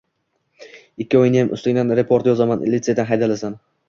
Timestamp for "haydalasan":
3.11-3.59